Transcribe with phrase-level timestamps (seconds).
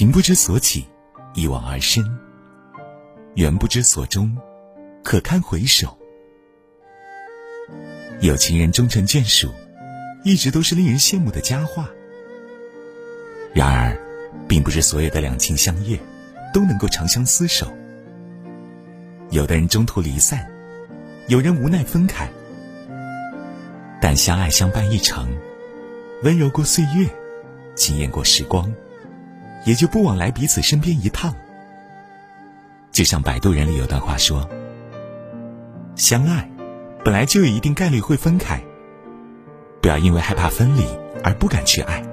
[0.00, 0.86] 情不知所起，
[1.34, 2.02] 一往而深；
[3.34, 4.34] 缘不知所终，
[5.04, 5.94] 可堪回首。
[8.22, 9.52] 有情人终成眷属，
[10.24, 11.86] 一直都是令人羡慕的佳话。
[13.52, 13.94] 然而，
[14.48, 16.00] 并不是所有的两情相悦
[16.54, 17.70] 都能够长相厮守。
[19.28, 20.50] 有的人中途离散，
[21.26, 22.26] 有人无奈分开，
[24.00, 25.30] 但相爱相伴一程，
[26.22, 27.06] 温柔过岁月，
[27.74, 28.72] 惊艳过时光，
[29.64, 31.34] 也就不枉来彼此身边一趟。
[32.90, 34.48] 就像《摆渡人》里有段话说
[35.96, 36.48] ：“相爱。”
[37.02, 38.62] 本来就有一定概率会分开，
[39.80, 40.84] 不要因为害怕分离
[41.24, 42.04] 而不敢去爱。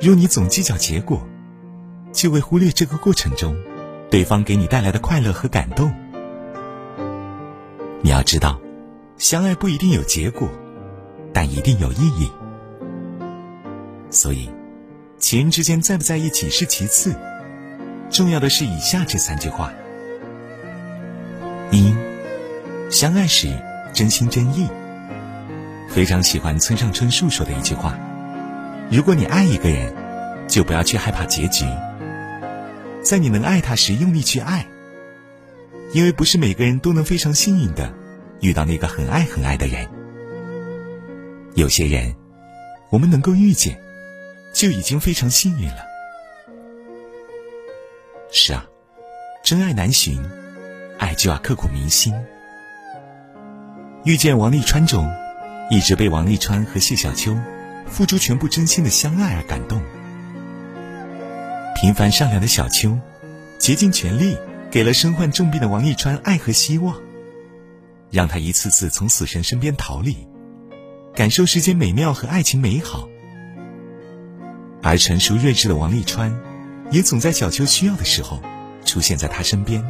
[0.00, 1.20] 若你总计较结果，
[2.12, 3.56] 就会忽略这个过程中
[4.08, 5.92] 对方给你带来的快乐和感动。
[8.00, 8.60] 你要知道，
[9.18, 10.48] 相爱不一定有结果，
[11.32, 12.30] 但一定有意义。
[14.08, 14.48] 所以，
[15.22, 17.14] 情人之间在不在一起是其次，
[18.10, 19.72] 重要的是以下这三句话：
[21.70, 21.94] 一。
[22.90, 23.56] 相爱时，
[23.94, 24.66] 真心真意。
[25.88, 27.96] 非常喜欢村上春树说的一句话
[28.90, 29.94] ：“如果你爱一个人，
[30.48, 31.64] 就不要去害怕结局，
[33.00, 34.66] 在你能爱他时用力去爱。
[35.92, 37.94] 因为不是每个人都能非常幸运的
[38.40, 39.88] 遇到那个很爱很爱的人。
[41.54, 42.12] 有些人，
[42.90, 43.78] 我们能够遇见，
[44.52, 45.84] 就已经非常幸运了。
[48.30, 48.66] 是啊，
[49.42, 50.22] 真爱难寻，
[50.98, 52.14] 爱就要刻骨铭心。”
[54.04, 55.08] 遇见王沥川中，
[55.70, 57.36] 一直被王沥川和谢小秋
[57.86, 59.80] 付出全部真心的相爱而感动。
[61.76, 62.98] 平凡善良的小秋，
[63.58, 64.36] 竭尽全力
[64.70, 66.96] 给了身患重病的王沥川爱和希望，
[68.10, 70.26] 让他一次次从死神身边逃离，
[71.14, 73.08] 感受世间美妙和爱情美好。
[74.82, 76.36] 而成熟睿智的王沥川，
[76.90, 78.42] 也总在小秋需要的时候
[78.84, 79.82] 出现在他身边，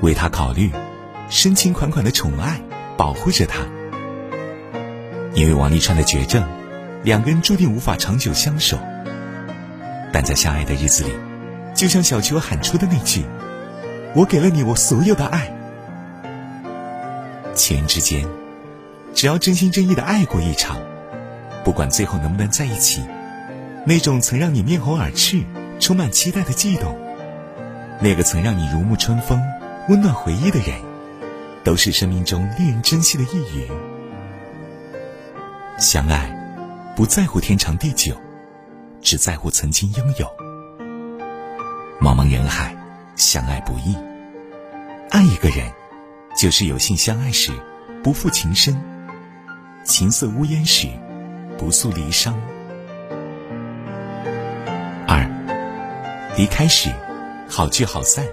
[0.00, 0.70] 为他考虑，
[1.28, 2.60] 深情款款的宠爱。
[2.94, 3.64] 保护着他，
[5.34, 6.46] 因为王沥川的绝症，
[7.02, 8.78] 两个人注定无法长久相守。
[10.12, 11.10] 但在相爱的日子里，
[11.74, 13.24] 就像小秋喊出的那句
[14.14, 15.50] ：“我给了你我所有的爱。”
[17.56, 18.24] 情人之间，
[19.14, 20.76] 只要真心真意的爱过一场，
[21.64, 23.02] 不管最后能不能在一起，
[23.84, 25.42] 那种曾让你面红耳赤、
[25.80, 26.96] 充满期待的悸动，
[28.00, 29.42] 那个曾让你如沐春风、
[29.88, 30.92] 温暖回忆的人。
[31.64, 33.70] 都是生命中令人珍惜的一语。
[35.78, 36.28] 相爱，
[36.96, 38.16] 不在乎天长地久，
[39.00, 40.26] 只在乎曾经拥有。
[42.00, 42.76] 茫茫人海，
[43.14, 43.96] 相爱不易。
[45.10, 45.70] 爱一个人，
[46.36, 47.52] 就是有幸相爱时，
[48.02, 48.74] 不负情深；
[49.84, 50.88] 情色无烟时，
[51.56, 52.34] 不诉离殇。
[56.36, 56.90] 离开时，
[57.48, 58.24] 好聚好散。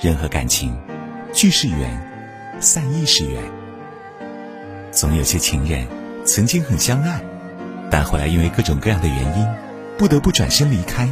[0.00, 0.76] 任何感情。
[1.32, 2.00] 聚是缘，
[2.60, 3.42] 散亦是缘。
[4.90, 5.86] 总有些情人
[6.24, 7.20] 曾经很相爱，
[7.90, 9.46] 但后来因为各种各样的原因，
[9.98, 11.06] 不得不转身离开。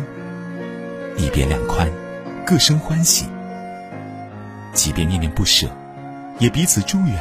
[1.18, 1.90] 一别两宽，
[2.46, 3.26] 各生欢喜。
[4.72, 5.68] 即便念念不舍，
[6.38, 7.18] 也彼此祝愿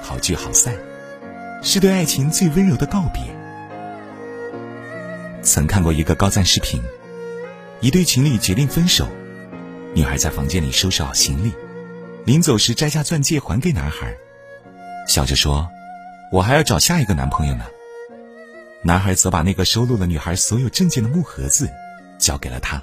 [0.00, 0.72] 好聚好散，
[1.62, 3.22] 是对爱情最温柔的告别。
[5.42, 6.82] 曾看过一个高赞视频，
[7.80, 9.06] 一对情侣决定分手，
[9.94, 11.52] 女孩在房间里收拾好行李。
[12.24, 14.16] 临走时摘下钻戒还给男孩，
[15.06, 15.68] 笑着说
[16.32, 17.66] ：“我还要找下一个男朋友呢。”
[18.82, 21.70] 男孩则把那个收录了女孩所有证件的木盒子
[22.18, 22.82] 交给了他，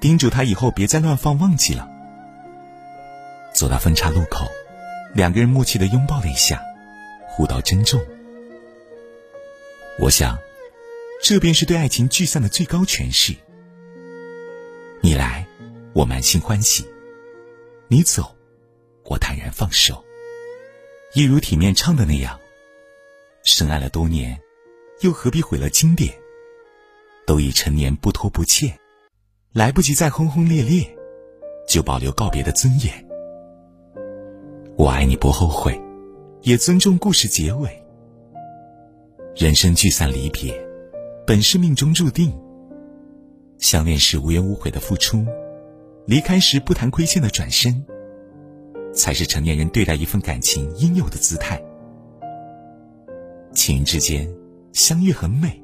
[0.00, 1.88] 叮嘱他以后别再乱放，忘记了。
[3.52, 4.46] 走到分岔路口，
[5.12, 6.62] 两个人默契的拥抱了一下，
[7.28, 8.00] 互道珍重。
[9.98, 10.38] 我想，
[11.22, 13.34] 这便是对爱情聚散的最高诠释。
[15.02, 15.46] 你来，
[15.94, 16.84] 我满心欢喜；
[17.88, 18.36] 你走。
[19.06, 20.04] 我坦然放手，
[21.14, 22.38] 一如体面唱的那样，
[23.42, 24.38] 深爱了多年，
[25.00, 26.14] 又何必毁了经典？
[27.26, 28.78] 都已成年，不拖不欠，
[29.52, 30.86] 来不及再轰轰烈烈，
[31.66, 33.08] 就保留告别的尊严。
[34.76, 35.80] 我爱你不后悔，
[36.42, 37.82] 也尊重故事结尾。
[39.34, 40.54] 人生聚散离别，
[41.26, 42.30] 本是命中注定。
[43.60, 45.24] 相恋时无怨无悔的付出，
[46.06, 47.84] 离开时不谈亏欠的转身。
[48.92, 51.62] 才是成年人对待一份感情应有的姿态。
[53.52, 54.28] 情人之间
[54.72, 55.62] 相遇很美，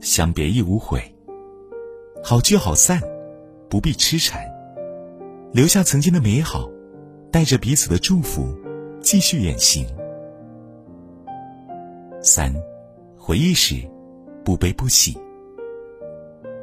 [0.00, 1.02] 相别亦无悔。
[2.22, 3.00] 好聚好散，
[3.68, 4.40] 不必痴缠，
[5.52, 6.70] 留下曾经的美好，
[7.32, 8.54] 带着彼此的祝福，
[9.00, 9.84] 继续远行。
[12.22, 12.54] 三，
[13.16, 13.76] 回忆时
[14.44, 15.18] 不悲不喜。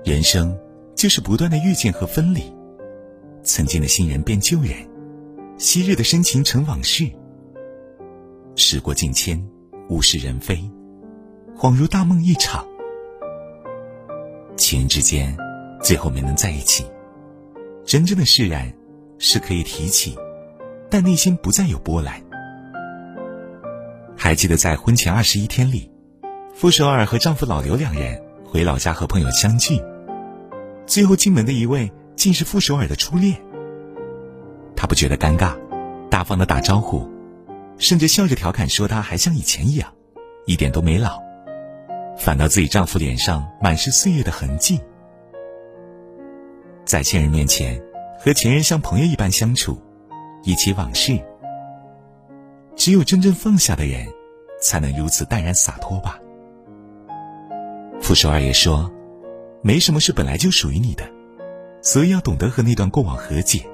[0.06, 0.57] 人生
[0.97, 2.51] 就是不断的遇见和分离，
[3.44, 4.75] 曾经的新人变旧人，
[5.59, 7.07] 昔日的深情成往事。
[8.55, 9.39] 时过境迁，
[9.89, 10.59] 物是人非，
[11.55, 12.65] 恍如大梦一场。
[14.55, 15.38] 情人之间，
[15.83, 16.83] 最后没能在一起，
[17.85, 18.73] 真正的释然，
[19.19, 20.17] 是可以提起，
[20.89, 22.19] 但内心不再有波澜。
[24.15, 25.91] 还记得在婚前二十一天里，
[26.55, 29.79] 傅首尔和丈夫老刘两人回老家和朋友相聚。
[30.88, 33.39] 最后进门的一位竟是傅首尔的初恋。
[34.75, 35.56] 她不觉得尴尬，
[36.10, 37.07] 大方的打招呼，
[37.78, 39.94] 甚至笑着调侃说：“她还像以前一样，
[40.45, 41.19] 一点都没老，
[42.18, 44.80] 反倒自己丈夫脸上满是岁月的痕迹。”
[46.86, 47.84] 在前人面前，
[48.18, 49.78] 和前任像朋友一般相处，
[50.44, 51.19] 一起往事。
[52.78, 54.07] 只有真正放下的人，
[54.62, 56.18] 才能如此淡然洒脱吧。
[58.00, 58.89] 傅首尔也说。
[59.62, 61.09] 没什么是本来就属于你的，
[61.81, 63.68] 所以要懂得和那段过往和解。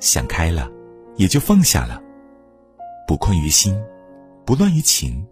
[0.00, 0.70] 想开了，
[1.16, 2.02] 也就放下了，
[3.06, 3.74] 不困于心，
[4.44, 5.24] 不乱于情。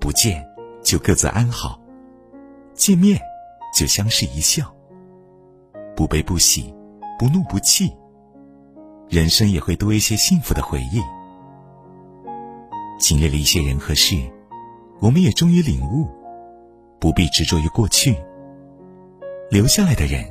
[0.00, 0.46] 不见
[0.82, 1.80] 就各自安好，
[2.74, 3.18] 见面
[3.76, 4.72] 就相视一笑。
[5.96, 6.74] 不悲不喜，
[7.18, 7.90] 不怒不气，
[9.08, 11.00] 人生也会多一些幸福的回忆。
[12.98, 14.16] 经历了一些人和事，
[15.00, 16.06] 我们也终于领悟。
[17.06, 18.16] 不必执着于过去，
[19.48, 20.24] 留下来的人，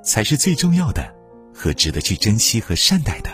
[0.00, 1.12] 才是最重要的
[1.52, 3.30] 和值得去珍惜和善待的。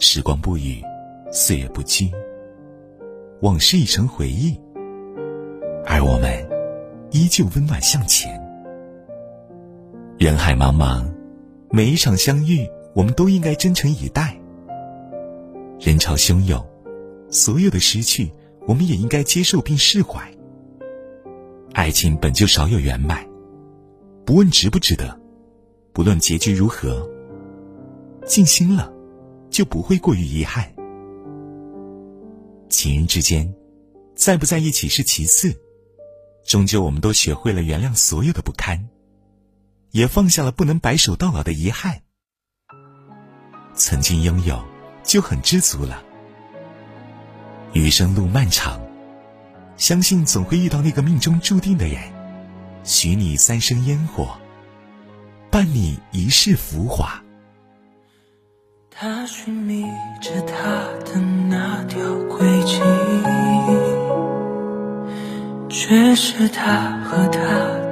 [0.00, 0.82] 时光不语，
[1.30, 2.10] 岁月不居，
[3.40, 4.60] 往事已成回忆，
[5.86, 6.44] 而我们
[7.12, 8.28] 依旧温暖向前。
[10.18, 11.08] 人海茫茫，
[11.70, 14.36] 每一场相遇，我们都应该真诚以待。
[15.78, 16.60] 人潮汹涌，
[17.30, 18.32] 所有的失去，
[18.66, 20.28] 我们也应该接受并释怀。
[21.72, 23.24] 爱情本就少有圆满，
[24.26, 25.18] 不问值不值得，
[25.92, 27.08] 不论结局如何，
[28.26, 28.92] 尽心了，
[29.50, 30.72] 就不会过于遗憾。
[32.68, 33.54] 情人之间，
[34.16, 35.54] 在不在一起是其次，
[36.44, 38.88] 终究我们都学会了原谅所有的不堪，
[39.92, 42.02] 也放下了不能白首到老的遗憾。
[43.74, 44.60] 曾经拥有，
[45.04, 46.02] 就很知足了。
[47.72, 48.89] 余生路漫长。
[49.80, 51.96] 相信总会遇到那个命中注定的人，
[52.84, 54.28] 许你三生烟火，
[55.50, 57.22] 伴你一世浮华。
[58.90, 59.86] 他寻觅
[60.20, 60.54] 着他
[61.06, 61.18] 的
[61.48, 61.98] 那条
[62.28, 62.78] 轨迹，
[65.70, 67.40] 却是他和他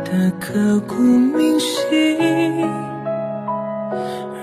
[0.05, 2.19] 的刻骨铭心。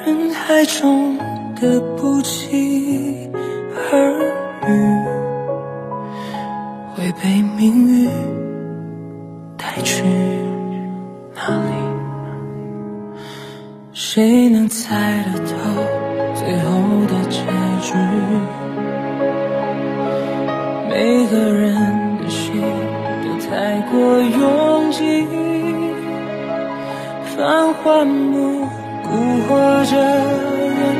[0.04, 1.16] 人海中
[1.54, 3.30] 的不期
[7.22, 8.10] 被命运
[9.58, 10.04] 带去
[11.34, 11.72] 哪里？
[13.94, 15.50] 谁能猜得透
[16.36, 16.70] 最后
[17.08, 17.40] 的结
[17.82, 17.94] 局？
[20.90, 21.74] 每个人
[22.18, 22.62] 的心
[23.24, 25.26] 都太过拥挤，
[27.36, 28.68] 繁华目
[29.04, 29.06] 蛊
[29.48, 29.50] 惑
[29.90, 30.95] 着人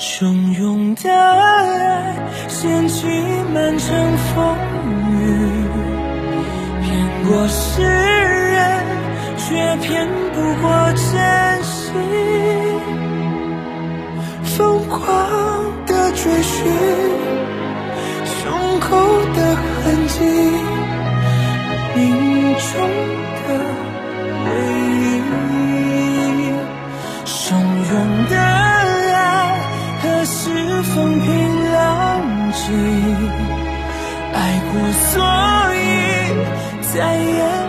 [0.00, 2.16] 汹涌的爱
[2.48, 3.06] 掀起
[3.52, 4.56] 满城风
[5.12, 5.14] 雨，
[6.80, 6.88] 骗
[7.28, 8.82] 过世人，
[9.36, 11.92] 却骗不过真心。
[14.42, 15.49] 疯狂
[34.72, 35.82] 所以
[36.92, 37.59] 再也